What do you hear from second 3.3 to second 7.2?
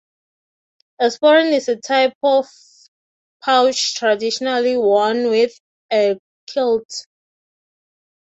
pouch traditionally worn with a kilt.